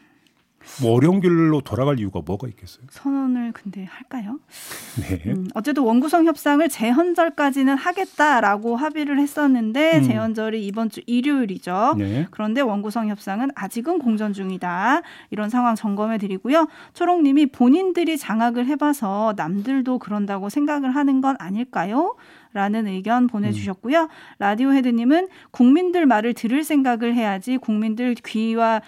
뭐 0.83 0.95
어려운 0.95 1.21
길로 1.21 1.61
돌아갈 1.61 1.99
이유가 1.99 2.21
뭐가 2.25 2.49
있겠어요? 2.49 2.85
선언을 2.91 3.53
근데 3.53 3.85
할까요? 3.85 4.41
네. 5.01 5.23
음, 5.31 5.49
어쨌든 5.55 5.85
원구성 5.85 6.27
협상을 6.27 6.69
재헌절까지는 6.69 7.77
하겠다라고 7.77 8.77
합의를 8.77 9.19
했었는데 9.21 9.99
음. 9.99 10.03
재헌절이 10.03 10.67
이번 10.67 10.91
주 10.91 11.01
일요일이죠. 11.07 11.95
네. 11.99 12.27
그런데 12.31 12.61
원구성 12.61 13.09
협상은 13.09 13.51
아직은 13.55 14.01
공전 14.01 14.33
중이다. 14.33 15.03
이런 15.31 15.51
상황 15.51 15.77
점검해 15.77 16.19
드리고요. 16.19 16.67
초롱님이 16.95 17.47
본인들이 17.47 18.19
장악을 18.19 18.67
해봐서 18.67 19.35
남들도 19.37 19.99
그런다고 19.99 20.49
생각을 20.49 20.95
하는 20.95 21.21
건 21.21 21.37
아닐까요? 21.39 22.17
라는 22.57 22.87
의견 22.87 23.27
보내주셨고요. 23.27 24.05
음. 24.05 24.09
라디오 24.39 24.73
헤드님은 24.73 25.29
국민들 25.51 26.07
말을 26.07 26.33
들을 26.33 26.65
생각을 26.65 27.15
해야지 27.15 27.59
국민들 27.59 28.15
귀와 28.15 28.81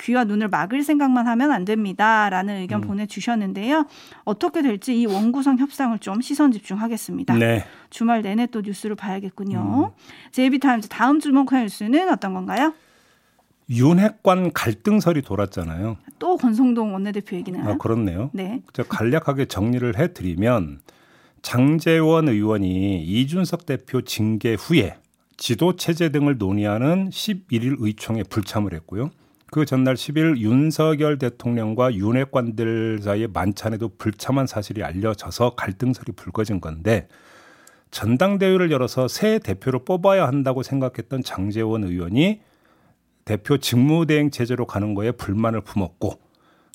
귀와 0.00 0.24
눈을 0.24 0.48
막을 0.48 0.82
생각만 0.82 1.28
하면 1.28 1.52
안 1.52 1.64
됩니다. 1.64 2.28
라는 2.30 2.56
의견 2.56 2.82
음. 2.82 2.88
보내주셨는데요. 2.88 3.86
어떻게 4.24 4.62
될지 4.62 4.98
이 4.98 5.06
원구성 5.06 5.58
협상을 5.58 5.96
좀 6.00 6.20
시선 6.20 6.50
집중하겠습니다. 6.50 7.34
네. 7.36 7.64
주말 7.90 8.22
내내 8.22 8.46
또 8.46 8.62
뉴스를 8.62 8.96
봐야겠군요. 8.96 9.92
음. 9.94 10.30
제이비타임즈 10.32 10.88
다음 10.88 11.20
주목할 11.20 11.64
뉴스는 11.64 12.08
어떤 12.08 12.32
건가요? 12.34 12.72
윤핵관 13.70 14.52
갈등설이 14.52 15.22
돌았잖아요. 15.22 15.96
또 16.18 16.36
권성동 16.36 16.92
원내대표 16.94 17.36
얘기나요? 17.36 17.70
아, 17.70 17.76
그렇네요. 17.76 18.30
네. 18.32 18.62
저 18.72 18.82
간략하게 18.82 19.46
정리를 19.46 19.96
해드리면 19.98 20.80
장재원 21.44 22.26
의원이 22.26 23.04
이준석 23.04 23.66
대표 23.66 24.00
징계 24.00 24.54
후에 24.54 24.96
지도 25.36 25.76
체제 25.76 26.08
등을 26.08 26.38
논의하는 26.38 27.10
11일 27.10 27.76
의총에 27.80 28.22
불참을 28.22 28.72
했고요. 28.72 29.10
그 29.52 29.66
전날 29.66 29.94
10일 29.94 30.38
윤석열 30.38 31.18
대통령과 31.18 31.94
윤핵관들 31.94 33.00
사이에 33.02 33.26
만찬에도 33.26 33.90
불참한 33.98 34.46
사실이 34.46 34.82
알려져서 34.82 35.50
갈등설이 35.50 36.12
불거진 36.12 36.62
건데 36.62 37.08
전당대회를 37.90 38.70
열어서 38.72 39.06
새 39.06 39.38
대표를 39.38 39.84
뽑아야 39.84 40.26
한다고 40.26 40.62
생각했던 40.62 41.22
장재원 41.22 41.84
의원이 41.84 42.40
대표 43.26 43.58
직무대행 43.58 44.30
체제로 44.30 44.66
가는 44.66 44.94
거에 44.94 45.12
불만을 45.12 45.60
품었고 45.60 46.18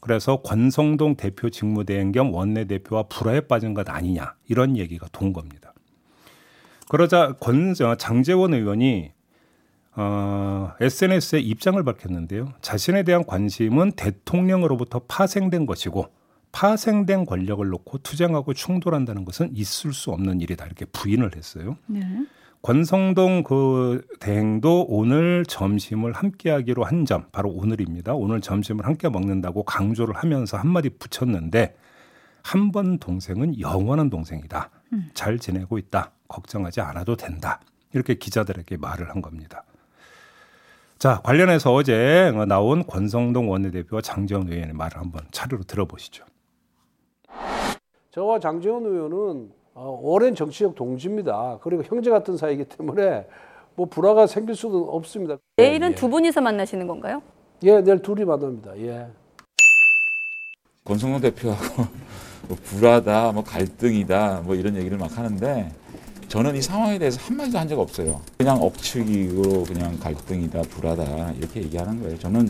그래서 0.01 0.41
권성동 0.41 1.15
대표 1.15 1.49
직무대행 1.49 2.11
겸 2.11 2.33
원내대표와 2.33 3.03
불화에 3.03 3.41
빠진 3.41 3.73
것 3.73 3.89
아니냐 3.89 4.35
이런 4.47 4.77
얘기가 4.77 5.07
돈 5.11 5.33
겁니다. 5.33 5.73
그러자 6.87 7.33
권 7.39 7.73
장재원 7.73 8.53
의원이 8.53 9.11
어, 9.95 10.71
SNS에 10.79 11.39
입장을 11.39 11.81
밝혔는데요. 11.83 12.53
자신에 12.61 13.03
대한 13.03 13.25
관심은 13.25 13.93
대통령으로부터 13.93 14.99
파생된 15.07 15.65
것이고 15.65 16.07
파생된 16.51 17.25
권력을 17.25 17.67
놓고 17.67 17.99
투쟁하고 17.99 18.53
충돌한다는 18.53 19.25
것은 19.25 19.51
있을 19.55 19.93
수 19.93 20.11
없는 20.11 20.41
일이다 20.41 20.65
이렇게 20.65 20.85
부인을 20.85 21.35
했어요. 21.35 21.77
네. 21.85 22.01
권성동 22.61 23.43
그 23.43 24.05
대행도 24.19 24.85
오늘 24.89 25.45
점심을 25.45 26.11
함께 26.13 26.49
하기로 26.51 26.83
한 26.83 27.05
점 27.05 27.25
바로 27.31 27.49
오늘입니다. 27.49 28.13
오늘 28.13 28.41
점심을 28.41 28.85
함께 28.85 29.07
먹는다고 29.09 29.63
강조를 29.63 30.15
하면서 30.15 30.57
한마디 30.57 30.89
붙였는데 30.89 31.75
한 32.43 32.71
번 32.71 32.99
동생은 32.99 33.59
영원한 33.59 34.09
동생이다. 34.09 34.69
음. 34.93 35.09
잘 35.13 35.39
지내고 35.39 35.77
있다. 35.77 36.11
걱정하지 36.27 36.81
않아도 36.81 37.15
된다. 37.15 37.59
이렇게 37.93 38.15
기자들에게 38.15 38.77
말을 38.77 39.09
한 39.09 39.21
겁니다. 39.21 39.63
자 40.97 41.21
관련해서 41.23 41.73
어제 41.73 42.31
나온 42.47 42.85
권성동 42.85 43.49
원내대표와 43.49 44.01
장재원 44.01 44.51
의원의 44.51 44.73
말을 44.73 44.97
한번 44.97 45.21
차례로 45.31 45.63
들어보시죠. 45.63 46.25
저와 48.11 48.39
장재원 48.39 48.85
의원은 48.85 49.51
어, 49.81 49.97
오랜 50.03 50.35
정치적 50.35 50.75
동지입니다. 50.75 51.59
그리고 51.63 51.83
형제 51.83 52.09
같은 52.09 52.35
사이이기 52.35 52.65
때문에 52.65 53.25
뭐 53.75 53.85
불화가 53.85 54.27
생길 54.27 54.53
수는 54.53 54.75
없습니다. 54.89 55.37
내일은 55.55 55.91
예. 55.91 55.95
두 55.95 56.09
분이서 56.09 56.41
만나시는 56.41 56.85
건가요? 56.85 57.21
예, 57.63 57.79
내일 57.79 58.01
둘이 58.01 58.25
만납니다. 58.25 58.77
예. 58.77 59.07
권성동 60.83 61.21
대표하고 61.21 61.83
뭐 62.49 62.57
불화다, 62.61 63.31
뭐 63.31 63.41
갈등이다, 63.45 64.41
뭐 64.43 64.55
이런 64.55 64.75
얘기를 64.75 64.97
막 64.97 65.17
하는데 65.17 65.71
저는 66.27 66.57
이 66.57 66.61
상황에 66.61 66.99
대해서 66.99 67.17
한마디도 67.21 67.57
한 67.57 67.67
적 67.69 67.79
없어요. 67.79 68.19
그냥 68.37 68.61
억측이고 68.61 69.63
그냥 69.63 69.97
갈등이다, 69.97 70.61
불화다 70.63 71.31
이렇게 71.37 71.61
얘기하는 71.63 72.01
거예요. 72.01 72.19
저는 72.19 72.49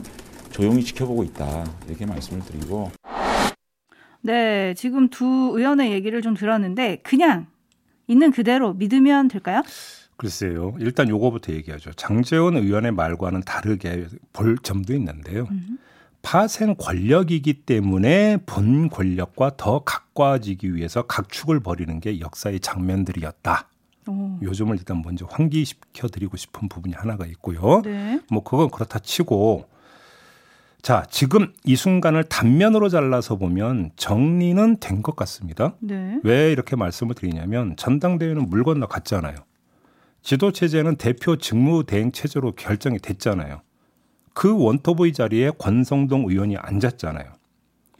조용히 0.50 0.84
지켜보고 0.84 1.24
있다 1.26 1.64
이렇게 1.88 2.08
말씀을 2.08 2.42
드리고 2.44 2.90
네, 4.22 4.74
지금 4.76 5.10
두 5.10 5.26
의원의 5.56 5.92
얘기를 5.92 6.22
좀 6.22 6.36
들었는데 6.36 6.98
그냥 7.04 7.48
있는 8.08 8.32
그대로 8.32 8.74
믿으면 8.74 9.28
될까요? 9.28 9.64
글쎄요. 10.18 10.76
일단 10.80 11.08
요거부터 11.08 11.54
얘기하죠. 11.54 11.94
장재원 11.94 12.58
의원의 12.58 12.92
말과는 12.92 13.42
다르게 13.42 14.08
볼 14.34 14.58
점도 14.58 14.94
있는데요. 14.94 15.48
파생 16.22 16.76
권력이기 16.78 17.54
때문에 17.66 18.38
본 18.46 18.90
권력과 18.90 19.56
더 19.56 19.80
가까워지기 19.86 20.76
위해서 20.76 21.04
각축을 21.04 21.62
벌이는 21.62 22.02
게 22.02 22.20
역사의 22.20 22.60
장면들이었다. 22.60 23.70
오. 24.08 24.40
요즘을 24.42 24.78
일단 24.78 25.02
먼저 25.02 25.26
환기시켜 25.30 26.10
드리고 26.10 26.36
싶은 26.36 26.68
부분이 26.68 26.96
하나가 26.96 27.26
있고요. 27.28 27.82
네. 27.86 28.20
뭐 28.30 28.44
그건 28.44 28.70
그렇다 28.70 29.00
치고 29.00 29.70
자, 30.82 31.06
지금 31.10 31.54
이 31.66 31.76
순간을 31.76 32.24
단면으로 32.26 32.88
잘라서 32.90 33.36
보면 33.36 33.92
정리는 33.98 34.78
된 34.80 35.02
것 35.02 35.16
같습니다. 35.16 35.76
네. 35.80 36.20
왜 36.24 36.52
이렇게 36.52 36.76
말씀을 36.76 37.16
드리냐면 37.16 37.76
전당대회는 37.78 38.50
물 38.50 38.64
건너 38.64 38.88
갔잖아요. 38.88 39.36
지도 40.22 40.52
체제는 40.52 40.96
대표 40.98 41.38
직무 41.38 41.86
대행 41.86 42.12
체제로 42.12 42.52
결정이 42.54 43.00
됐잖아요. 43.00 43.62
그 44.34 44.58
원터보이 44.58 45.14
자리에 45.14 45.52
권성동 45.58 46.26
의원이 46.30 46.58
앉았잖아요. 46.58 47.26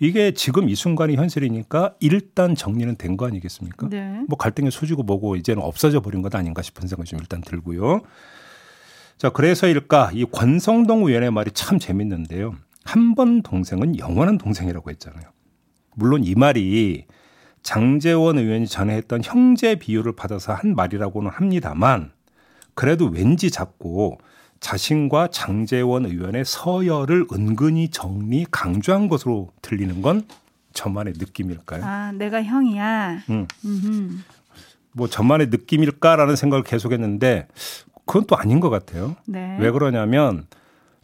이게 0.02 0.32
지금 0.34 0.70
이 0.70 0.76
순간이 0.76 1.16
현실이니까 1.18 1.96
일단 2.00 2.56
정리는 2.56 2.96
된 2.96 3.18
거 3.18 3.28
아니겠습니까? 3.28 3.90
네. 3.90 4.24
뭐 4.30 4.38
갈등의 4.38 4.72
소지고 4.72 5.04
뭐고 5.04 5.36
이제는 5.36 5.62
없어져 5.62 6.00
버린 6.02 6.22
것 6.22 6.34
아닌가 6.36 6.62
싶은 6.62 6.88
생각이 6.88 7.10
좀 7.10 7.20
일단 7.20 7.42
들고요. 7.42 8.02
자, 9.18 9.30
그래서일까 9.30 10.12
이 10.14 10.24
권성동 10.26 11.06
의원의 11.06 11.32
말이 11.32 11.52
참 11.52 11.80
재밌는데요. 11.80 12.56
한 12.90 13.14
번 13.16 13.42
동생은 13.44 14.00
영원한 14.00 14.38
동생이라고 14.38 14.90
했잖아요. 14.92 15.24
물론 15.96 16.24
이 16.24 16.34
말이 16.36 17.06
장재원 17.62 18.38
의원이 18.40 18.68
전에 18.68 18.96
했던 18.96 19.22
형제 19.24 19.76
비유를 19.76 20.14
받아서 20.16 20.54
한 20.54 20.76
말이라고는 20.76 21.30
합니다만 21.30 22.12
그래도 22.74 23.06
왠지 23.06 23.52
자꾸 23.52 24.18
자신과 24.60 25.28
장재원 25.28 26.06
의원의 26.06 26.46
서열을 26.46 27.28
은근히 27.32 27.90
정리 27.90 28.46
강조한 28.50 29.08
것으로 29.08 29.52
들리는 29.62 30.02
건 30.02 30.24
저만의 30.74 31.14
느낌일까요? 31.18 31.84
아, 31.84 32.12
내가 32.14 32.42
형이야. 32.44 33.24
음. 33.30 33.48
음흠. 33.66 34.18
뭐 34.94 35.08
저만의 35.08 35.48
느낌일까라는 35.48 36.36
생각을 36.36 36.64
계속했는데 36.64 37.48
그건 38.06 38.26
또 38.26 38.36
아닌 38.36 38.60
것 38.60 38.70
같아요. 38.70 39.16
네. 39.26 39.58
왜 39.60 39.70
그러냐면 39.72 40.48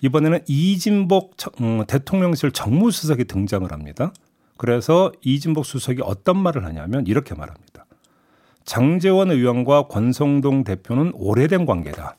이번에는 0.02 0.40
이진복 0.48 1.38
청- 1.38 1.54
음, 1.62 1.86
대통령실 1.86 2.52
정무수석이 2.52 3.26
등장을 3.26 3.72
합니다. 3.72 4.12
그래서 4.58 5.12
이진복 5.24 5.66
수석이 5.66 6.02
어떤 6.04 6.38
말을 6.38 6.66
하냐면 6.66 7.06
이렇게 7.08 7.34
말합니다. 7.36 7.86
장재원 8.64 9.32
의원과 9.32 9.88
권성동 9.88 10.64
대표는 10.64 11.12
오래된 11.16 11.66
관계다. 11.66 12.18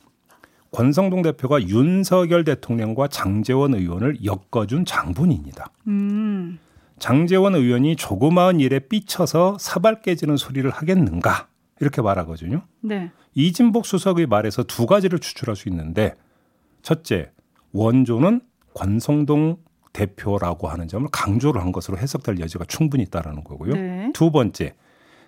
권성동 0.71 1.23
대표가 1.23 1.62
윤석열 1.62 2.45
대통령과 2.45 3.09
장재원 3.09 3.75
의원을 3.75 4.18
엮어준 4.25 4.85
장본인이다. 4.85 5.71
음. 5.88 6.59
장재원 6.99 7.54
의원이 7.54 7.97
조그마한 7.97 8.61
일에 8.61 8.78
삐쳐서 8.80 9.56
사발 9.61 10.02
깨지는 10.02 10.37
소리를 10.37 10.68
하겠는가 10.71 11.49
이렇게 11.80 12.00
말하거든요. 12.00 12.62
네. 12.80 13.11
이진복 13.35 13.85
수석의 13.87 14.26
말에서 14.26 14.62
두 14.62 14.87
가지를 14.87 15.18
추출할 15.18 15.56
수 15.56 15.68
있는데 15.68 16.14
첫째 16.83 17.30
원조는 17.76 18.40
권성동 18.75 19.59
대표라고 19.92 20.68
하는 20.68 20.88
점을 20.88 21.06
강조를 21.11 21.61
한 21.61 21.73
것으로 21.73 21.99
해석될 21.99 22.38
여지가 22.40 22.64
충분히 22.66 23.04
있다라는 23.04 23.45
거고요. 23.45 23.75
네. 23.75 24.11
두 24.12 24.30
번째 24.30 24.75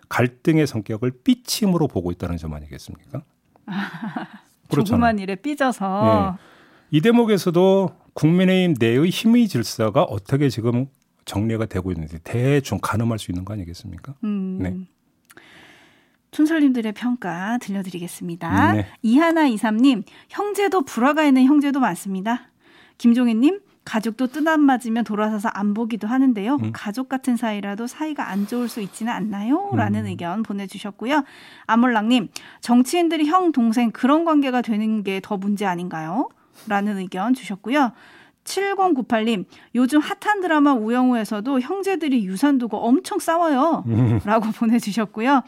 갈등의 0.09 0.67
성격을 0.67 1.13
삐침으로 1.25 1.89
보고 1.89 2.11
있다는 2.11 2.37
점 2.37 2.55
아니겠습니까? 2.55 3.23
조그만 4.71 5.19
일에 5.19 5.35
삐져서 5.35 6.39
이 6.91 7.01
대목에서도 7.01 7.91
국민의힘 8.15 8.75
내의 8.79 9.09
힘의 9.09 9.49
질서가 9.49 10.03
어떻게 10.03 10.49
지금 10.49 10.87
정리가 11.25 11.67
되고 11.67 11.93
있는지 11.93 12.19
대충 12.25 12.79
가늠할 12.81 13.19
수 13.19 13.31
있는 13.31 13.45
거 13.45 13.53
아니겠습니까? 13.53 14.15
음. 14.25 14.59
네. 14.61 14.75
촌설님들의 16.39 16.93
평가 16.93 17.59
들려드리겠습니다. 17.59 18.73
네. 18.75 18.87
이하나 19.03 19.49
이삼님 19.49 20.05
형제도 20.29 20.83
불화가 20.83 21.25
있는 21.25 21.45
형제도 21.47 21.81
많습니다. 21.81 22.43
김종희님 22.99 23.59
가족도 23.85 24.29
뜻안 24.29 24.61
맞으면 24.61 25.03
돌아서서 25.03 25.49
안 25.49 25.75
보기도 25.75 26.07
하는데요. 26.07 26.59
음. 26.63 26.71
가족 26.73 27.09
같은 27.09 27.37
사이라도 27.37 27.89
사이가 27.89 28.29
안 28.29 28.47
좋을 28.47 28.69
수 28.69 28.81
있지는 28.81 29.13
않나요? 29.13 29.71
라는 29.75 30.03
음. 30.03 30.07
의견 30.07 30.45
보내주셨고요. 30.45 31.25
아몰랑님 31.67 32.29
정치인들이 32.61 33.27
형 33.27 33.51
동생 33.51 33.91
그런 33.91 34.25
관계가 34.25 34.63
되는 34.63 35.03
게 35.03 35.19
더 35.21 35.37
문제 35.39 35.67
아닌가요? 35.67 36.29
라는 36.69 36.99
의견 36.99 37.35
주셨고요. 37.35 37.91
7098님, 38.45 39.45
요즘 39.75 40.01
핫한 40.01 40.41
드라마 40.41 40.73
우영우에서도 40.73 41.61
형제들이 41.61 42.25
유산 42.25 42.59
두고 42.59 42.79
엄청 42.79 43.19
싸워요. 43.19 43.83
음. 43.89 44.21
라고 44.25 44.47
보내주셨고요. 44.57 45.43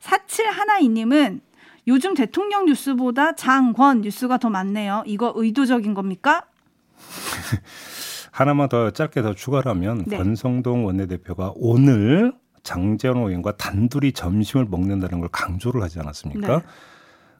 4712님은 0.00 1.40
요즘 1.88 2.14
대통령 2.14 2.66
뉴스보다 2.66 3.34
장권 3.34 4.00
뉴스가 4.00 4.38
더 4.38 4.50
많네요. 4.50 5.04
이거 5.06 5.32
의도적인 5.34 5.94
겁니까? 5.94 6.46
하나만 8.32 8.68
더 8.68 8.90
짧게 8.90 9.22
더 9.22 9.34
추가를 9.34 9.70
하면 9.70 10.04
네. 10.06 10.18
권성동 10.18 10.84
원내대표가 10.84 11.52
오늘 11.56 12.32
장재원 12.62 13.18
의원과 13.18 13.56
단둘이 13.56 14.12
점심을 14.12 14.66
먹는다는 14.66 15.20
걸 15.20 15.28
강조를 15.30 15.82
하지 15.82 16.00
않았습니까? 16.00 16.58
네. 16.58 16.64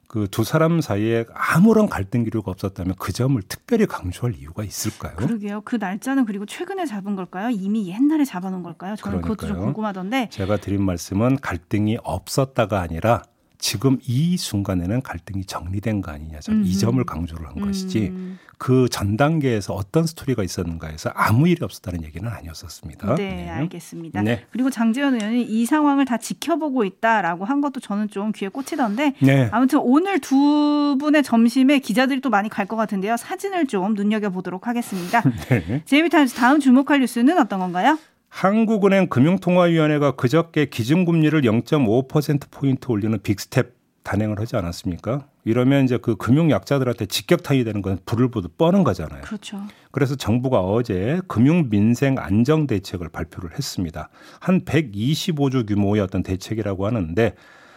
그 0.08 0.28
두 0.28 0.44
사람 0.44 0.80
사이에 0.80 1.24
아무런 1.34 1.88
갈등 1.88 2.24
기류가 2.24 2.50
없었다면 2.50 2.94
그 2.98 3.12
점을 3.12 3.40
특별히 3.42 3.86
강조할 3.86 4.34
이유가 4.36 4.64
있을까요? 4.64 5.16
그러게요. 5.16 5.62
그 5.64 5.76
날짜는 5.76 6.24
그리고 6.26 6.46
최근에 6.46 6.86
잡은 6.86 7.16
걸까요? 7.16 7.50
이미 7.50 7.88
옛날에 7.88 8.24
잡아놓은 8.24 8.62
걸까요? 8.62 8.96
저는 8.96 9.20
그것도 9.20 9.36
좀 9.40 9.48
그러니까요. 9.48 9.64
궁금하던데. 9.66 10.28
제가 10.30 10.58
드린 10.58 10.84
말씀은 10.84 11.36
갈등이 11.40 11.98
없었다가 12.02 12.80
아니라 12.80 13.22
지금 13.58 13.98
이 14.06 14.36
순간에는 14.36 15.02
갈등이 15.02 15.44
정리된 15.46 16.02
거 16.02 16.12
아니냐. 16.12 16.40
저는 16.40 16.64
이. 16.64 16.76
점을 16.76 17.02
강조를 17.02 17.46
한 17.48 17.54
것이지 17.60 18.08
음, 18.08 18.38
그전 18.58 19.16
단계에서 19.16 19.72
어떤 19.72 20.06
스토리가 20.06 20.42
있었는가 20.42 20.88
해서 20.88 21.10
아무 21.14 21.48
일이 21.48 21.64
없었다는 21.64 22.04
얘기는 22.04 22.28
아니었었습니다. 22.30 23.14
네, 23.14 23.48
알겠습니다. 23.48 24.20
네. 24.22 24.44
그리고 24.50 24.68
장제원 24.70 25.14
의원이 25.14 25.42
이 25.42 25.64
상황을 25.64 26.04
다 26.04 26.18
지켜보고 26.18 26.84
있다라고 26.84 27.46
한 27.46 27.62
것도 27.62 27.80
저는 27.80 28.08
좀 28.10 28.32
귀에 28.32 28.48
꽂히던데 28.48 29.14
네. 29.22 29.48
아무튼 29.52 29.78
오늘 29.82 30.20
두 30.20 30.96
분의 31.00 31.22
점심에 31.22 31.78
기자들이 31.78 32.20
또 32.20 32.28
많이 32.28 32.48
갈 32.50 32.66
것 32.66 32.74
같은데요. 32.76 33.16
사진을 33.16 33.66
좀 33.66 33.94
눈여겨 33.94 34.30
보도록 34.30 34.66
하겠습니다. 34.66 35.22
네. 35.48 35.82
JB타임즈 35.84 36.34
다음 36.34 36.58
주목할 36.60 36.98
뉴스는 37.00 37.38
어떤 37.38 37.60
건가요? 37.60 37.96
한국은행 38.28 39.08
금융통화위원회가 39.08 40.12
그저께 40.12 40.66
기준금리를 40.66 41.40
0.5%포인트 41.42 42.90
올리는 42.90 43.18
빅스텝 43.20 43.74
단행을 44.02 44.38
하지 44.38 44.56
않았습니까? 44.56 45.26
이러면 45.44 45.84
이제 45.84 45.98
그 45.98 46.16
금융 46.16 46.50
약자들한테 46.50 47.06
직격탄이 47.06 47.64
되는 47.64 47.82
건 47.82 47.98
불을 48.04 48.30
보듯 48.30 48.56
뻔한 48.56 48.84
거잖아요. 48.84 49.22
그렇죠. 49.22 49.60
그래서 49.90 50.14
정부가 50.14 50.60
어제 50.60 51.20
금융 51.26 51.68
민생 51.70 52.16
안정 52.18 52.66
대책을 52.66 53.08
발표를 53.08 53.52
했습니다. 53.52 54.08
한 54.40 54.64
125조 54.64 55.66
규모의 55.66 56.02
어떤 56.02 56.22
대책이라고 56.22 56.86
하는데 56.86 57.34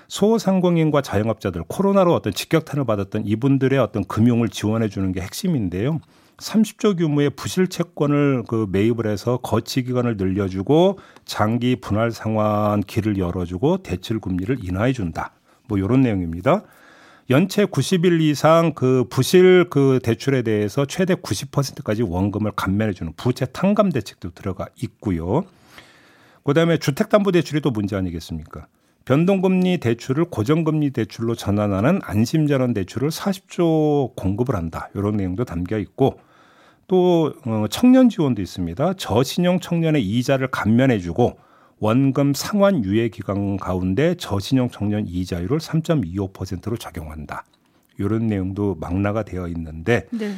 소상공인과 0.07 1.01
자영업자들 1.01 1.63
코로나로 1.67 2.13
어떤 2.13 2.33
직격탄을 2.33 2.85
받았던 2.85 3.25
이분들의 3.25 3.77
어떤 3.79 4.03
금융을 4.03 4.49
지원해 4.49 4.89
주는 4.89 5.11
게 5.11 5.21
핵심인데요. 5.21 5.99
30조 6.39 6.97
규모의 6.97 7.29
부실 7.31 7.67
채권을 7.67 8.43
그 8.47 8.67
매입을 8.71 9.07
해서 9.07 9.37
거치 9.37 9.83
기간을 9.83 10.17
늘려주고 10.17 10.99
장기 11.25 11.75
분할 11.75 12.11
상환 12.11 12.81
길을 12.81 13.17
열어주고 13.17 13.83
대출 13.83 14.19
금리를 14.19 14.57
인하해 14.63 14.93
준다. 14.93 15.33
뭐 15.67 15.77
이런 15.77 16.01
내용입니다. 16.01 16.63
연체 17.29 17.65
90일 17.65 18.21
이상 18.21 18.73
그 18.73 19.05
부실 19.09 19.69
그 19.69 19.99
대출에 20.01 20.41
대해서 20.41 20.85
최대 20.85 21.13
90%까지 21.13 22.01
원금을 22.01 22.53
감면해 22.55 22.93
주는 22.93 23.13
부채 23.15 23.45
탕감 23.45 23.91
대책도 23.91 24.31
들어가 24.31 24.65
있고요. 24.81 25.43
그다음에 26.43 26.77
주택담보대출이 26.77 27.61
또 27.61 27.69
문제 27.69 27.95
아니겠습니까? 27.95 28.65
변동금리 29.05 29.77
대출을 29.77 30.25
고정금리 30.25 30.91
대출로 30.91 31.35
전환하는 31.35 31.99
안심전환 32.03 32.73
대출을 32.73 33.09
40조 33.09 34.15
공급을 34.15 34.55
한다. 34.55 34.89
이런 34.95 35.17
내용도 35.17 35.45
담겨 35.45 35.77
있고 35.77 36.19
또 36.89 37.33
어, 37.45 37.65
청년 37.69 38.09
지원도 38.09 38.41
있습니다. 38.41 38.93
저신용 38.93 39.61
청년의 39.61 40.03
이자를 40.03 40.47
감면해주고 40.47 41.37
원금 41.79 42.33
상환 42.33 42.83
유예 42.83 43.07
기간 43.09 43.55
가운데 43.55 44.15
저신용 44.15 44.69
청년 44.69 45.05
이자율을 45.07 45.59
3.25%로 45.59 46.75
적용한다. 46.75 47.45
이런 47.97 48.27
내용도 48.27 48.75
망라가 48.79 49.23
되어 49.23 49.47
있는데 49.47 50.07
네. 50.11 50.33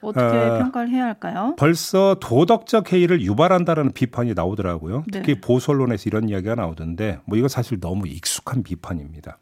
어떻게 0.00 0.24
아, 0.24 0.58
평가를 0.58 0.90
해야 0.90 1.04
할까요? 1.04 1.54
벌써 1.56 2.16
도덕적 2.20 2.92
해이를 2.92 3.22
유발한다라는 3.22 3.92
비판이 3.92 4.34
나오더라고요. 4.34 5.04
네. 5.12 5.22
특히 5.22 5.40
보수 5.40 5.70
언론에서 5.70 6.04
이런 6.06 6.28
이야기가 6.28 6.56
나오던데 6.56 7.20
뭐 7.26 7.38
이거 7.38 7.48
사실 7.48 7.78
너무 7.80 8.08
익숙한 8.08 8.62
비판입니다. 8.62 9.38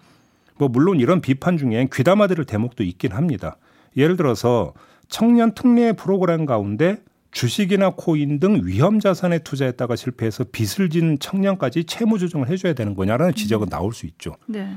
뭐 0.59 0.69
물론 0.69 1.01
이런 1.01 1.21
비판 1.21 1.57
중엔 1.57 1.89
귀담아 1.93 2.27
들을 2.27 2.45
대목도 2.45 2.85
있긴 2.85 3.13
합니다. 3.13 3.57
예를 3.97 4.17
들어서 4.17 4.75
청년 5.09 5.53
특례 5.55 5.93
프로그램 5.93 6.47
가운데 6.47 6.99
주식이나 7.31 7.91
코인 7.97 8.41
등 8.41 8.61
위험 8.65 9.01
자산에 9.01 9.41
투자했다가 9.41 9.97
실패해서 9.97 10.45
빚을 10.51 10.91
진 10.91 11.19
청년까지 11.19 11.85
채무 11.85 12.19
조정을 12.19 12.49
해줘야 12.49 12.73
되는 12.73 12.95
거냐라는 12.95 13.35
지적은 13.35 13.69
나올 13.69 13.93
수 13.93 14.07
있죠. 14.07 14.37
네. 14.47 14.69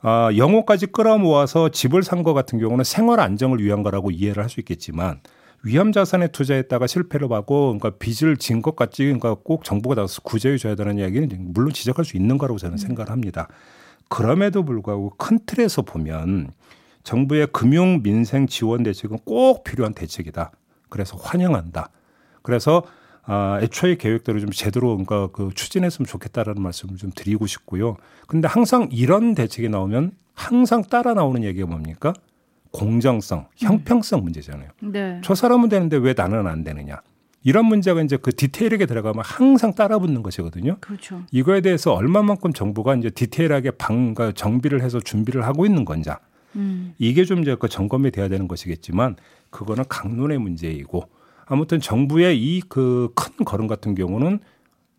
아, 0.00 0.30
영호까지 0.36 0.86
끌어모아서 0.88 1.70
집을 1.70 2.02
산것 2.02 2.34
같은 2.34 2.58
경우는 2.60 2.84
생활 2.84 3.18
안정을 3.20 3.60
위한 3.62 3.82
거라고 3.82 4.10
이해를 4.10 4.42
할 4.42 4.48
수 4.48 4.60
있겠지만 4.60 5.20
위험 5.64 5.90
자산에 5.90 6.28
투자했다가 6.28 6.86
실패를 6.86 7.30
하고 7.32 7.76
그러니까 7.76 7.90
빚을 7.98 8.36
진 8.36 8.62
것 8.62 8.76
같지 8.76 9.04
그러니까 9.04 9.34
꼭 9.34 9.64
정부가 9.64 9.96
나서서 9.96 10.22
구제해 10.22 10.56
줘야 10.56 10.76
되는 10.76 10.98
이야기는 10.98 11.28
물론 11.52 11.72
지적할 11.72 12.04
수 12.04 12.16
있는 12.16 12.38
거라고 12.38 12.58
저는 12.58 12.76
생각을 12.78 13.10
합니다. 13.10 13.48
그럼에도 14.08 14.64
불구하고 14.64 15.10
큰 15.18 15.38
틀에서 15.46 15.82
보면 15.82 16.52
정부의 17.08 17.46
금융 17.52 18.02
민생 18.02 18.46
지원 18.46 18.82
대책은 18.82 19.20
꼭 19.24 19.64
필요한 19.64 19.94
대책이다. 19.94 20.50
그래서 20.90 21.16
환영한다. 21.16 21.88
그래서 22.42 22.82
아, 23.24 23.58
애초에 23.62 23.96
계획대로 23.96 24.38
좀 24.40 24.50
제대로 24.50 24.88
뭔가 24.94 25.28
그 25.28 25.50
추진했으면 25.54 26.06
좋겠다라는 26.06 26.60
말씀을 26.60 26.96
좀 26.96 27.10
드리고 27.14 27.46
싶고요. 27.46 27.96
근데 28.26 28.46
항상 28.46 28.88
이런 28.92 29.34
대책이 29.34 29.70
나오면 29.70 30.12
항상 30.34 30.82
따라 30.82 31.14
나오는 31.14 31.42
얘기가 31.44 31.66
뭡니까? 31.66 32.12
공정성, 32.72 33.46
형평성 33.56 34.22
문제잖아요. 34.22 34.68
네. 34.80 35.20
저 35.24 35.34
사람은 35.34 35.70
되는데 35.70 35.96
왜 35.96 36.12
나는 36.12 36.46
안 36.46 36.62
되느냐. 36.62 37.00
이런 37.42 37.64
문제가 37.64 38.02
이제 38.02 38.18
그 38.18 38.36
디테일하게 38.36 38.84
들어가면 38.84 39.24
항상 39.24 39.74
따라붙는 39.74 40.22
것이거든요. 40.22 40.76
그렇죠. 40.80 41.22
이거에 41.30 41.62
대해서 41.62 41.94
얼마만큼 41.94 42.52
정부가 42.52 42.96
이제 42.96 43.08
디테일하게 43.08 43.72
방, 43.72 44.12
그 44.12 44.34
정비를 44.34 44.82
해서 44.82 45.00
준비를 45.00 45.46
하고 45.46 45.64
있는 45.64 45.86
건지 45.86 46.10
음. 46.56 46.94
이게 46.98 47.24
좀 47.24 47.40
이제 47.42 47.56
그 47.58 47.68
점검이 47.68 48.10
돼야 48.10 48.28
되는 48.28 48.48
것이겠지만 48.48 49.16
그거는 49.50 49.84
강론의 49.88 50.38
문제이고 50.38 51.08
아무튼 51.46 51.80
정부의 51.80 52.38
이 52.38 52.60
그 52.68 53.10
큰 53.14 53.44
걸음 53.44 53.66
같은 53.66 53.94
경우는 53.94 54.40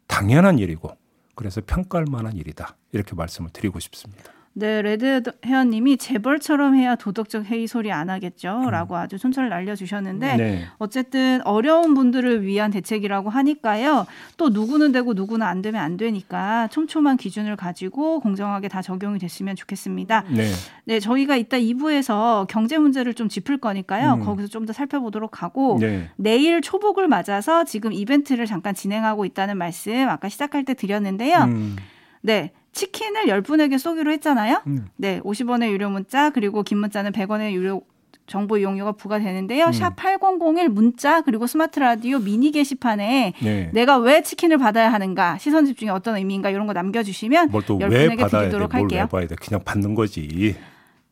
당연한 0.08 0.60
일이고 0.60 0.90
그래서 1.36 1.62
평가할 1.66 2.06
만한 2.10 2.36
일이다 2.36 2.76
이렇게 2.92 3.16
말씀을 3.16 3.52
드리고 3.52 3.80
싶습니다. 3.80 4.32
네, 4.60 4.82
레드 4.82 5.24
회원님이 5.46 5.98
재벌처럼 5.98 6.76
해야 6.76 6.96
도덕적 6.96 7.46
해이 7.50 7.68
소리 7.68 7.92
안 7.92 8.10
하겠죠?라고 8.10 8.96
아주 8.96 9.18
촌철 9.18 9.50
날려주셨는데 9.50 10.38
네. 10.38 10.66
어쨌든 10.78 11.42
어려운 11.46 11.94
분들을 11.96 12.46
위한 12.46 12.72
대책이라고 12.72 13.30
하니까요. 13.30 14.06
또 14.38 14.50
누구는 14.50 14.92
되고 14.92 15.14
누구는 15.14 15.46
안 15.46 15.62
되면 15.62 15.82
안 15.82 15.98
되니까 15.98 16.68
촘촘한 16.68 17.18
기준을 17.18 17.56
가지고 17.56 18.20
공정하게 18.20 18.68
다 18.68 18.82
적용이 18.82 19.20
됐으면 19.20 19.56
좋겠습니다. 19.56 20.26
네. 20.30 20.46
네, 20.86 21.00
저희가 21.00 21.36
이따 21.36 21.58
2부에서 21.58 22.48
경제 22.48 22.78
문제를 22.78 23.14
좀 23.14 23.28
짚을 23.30 23.58
거니까요. 23.58 24.14
음. 24.14 24.26
거기서 24.26 24.48
좀 24.48 24.60
더 24.70 24.74
살펴보도록 24.74 25.42
하고 25.42 25.78
네. 25.80 26.10
내일 26.16 26.62
초복을 26.62 27.08
맞아서 27.08 27.64
지금 27.64 27.92
이벤트를 27.94 28.46
잠깐 28.46 28.76
진행하고 28.76 29.26
있다는 29.26 29.58
말씀 29.58 30.08
아까 30.10 30.30
시작할 30.30 30.66
때 30.66 30.74
드렸는데요. 30.76 31.38
음. 31.46 31.76
네. 32.22 32.52
치킨을 32.72 33.26
10분에게 33.26 33.78
쏘기로 33.78 34.12
했잖아요. 34.12 34.62
음. 34.68 34.88
네. 34.96 35.20
50원의 35.22 35.72
유료 35.72 35.90
문자 35.90 36.30
그리고 36.30 36.64
긴 36.64 36.80
문자는 36.80 37.12
100원의 37.12 37.52
유료 37.52 37.82
정보 38.30 38.58
이용료가 38.58 38.94
부과되는데요. 38.94 39.66
음. 39.66 39.72
샵8001 39.72 40.70
문자 40.70 41.22
그리고 41.22 41.48
스마트 41.48 41.80
라디오 41.80 42.20
미니 42.20 42.52
게시판에 42.52 43.34
네. 43.42 43.70
내가 43.74 43.98
왜 43.98 44.22
치킨을 44.22 44.58
받아야 44.60 44.94
하는가 44.94 45.38
시선 45.40 45.66
집중이 45.66 45.90
어떤 45.90 46.16
의미인가 46.16 46.52
이런 46.52 46.68
거 46.68 46.74
남겨주시면 46.74 47.50
뭘 47.50 47.66
또왜 47.66 47.88
10분에게 47.88 48.20
받아야 48.20 48.42
돼? 48.44 48.50
드리도록 48.50 48.72
뭘 48.72 48.84
할게요. 48.84 49.02
왜 49.02 49.06
받아야 49.08 49.28
돼? 49.28 49.36
그냥 49.36 49.62
받는 49.66 49.96
거지. 49.96 50.56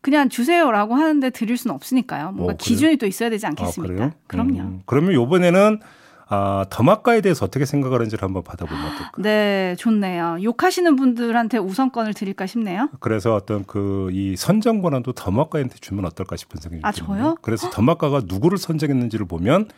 그냥 0.01 0.29
주세요라고 0.29 0.95
하는데 0.95 1.29
드릴 1.31 1.57
수는 1.57 1.75
없으니까요. 1.75 2.31
뭔가 2.31 2.53
어? 2.53 2.57
기준이 2.57 2.97
또 2.97 3.07
있어야 3.07 3.29
되지 3.29 3.45
아, 3.47 3.49
않겠습니까? 3.49 3.95
그래요? 3.95 4.11
그럼요. 4.27 4.59
음. 4.59 4.81
그러면 4.85 5.13
요번에는 5.13 5.79
아, 6.29 6.65
더마카에 6.69 7.21
대해서 7.21 7.45
어떻게 7.45 7.65
생각하는지를 7.65 8.21
한번 8.23 8.43
받아보면 8.43 8.85
어떨까? 8.85 9.11
네, 9.17 9.75
좋네요. 9.79 10.37
욕하시는 10.43 10.95
분들한테 10.97 11.57
우선권을 11.57 12.13
드릴까 12.13 12.45
싶네요. 12.47 12.89
그래서 12.99 13.33
어떤 13.35 13.63
그 13.65 14.09
이 14.11 14.35
선정 14.37 14.81
권한도 14.81 15.13
더마카한테 15.13 15.75
주면 15.79 16.05
어떨까 16.05 16.35
싶은 16.35 16.59
생각이 16.59 16.81
아, 16.83 16.91
드는데 16.91 17.13
저요? 17.21 17.37
그래서 17.41 17.69
더마카가 17.69 18.21
누구를 18.25 18.57
선정했는지를 18.57 19.25
보면 19.27 19.69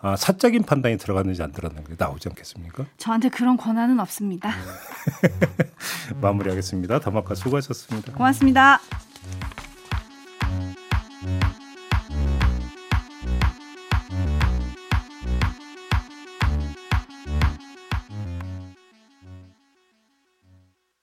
아, 0.00 0.14
사적인 0.16 0.62
판단이 0.62 0.96
들어갔는지 0.98 1.42
안 1.42 1.50
들어갔는지 1.52 1.96
나오지 1.98 2.28
않겠습니까? 2.28 2.84
저한테 2.98 3.28
그런 3.30 3.56
권한은 3.56 3.98
없습니다. 4.00 4.50
마무리하겠습니다. 6.20 7.00
더마카 7.00 7.34
수고하셨습니다. 7.34 8.12
고맙습니다. 8.12 8.80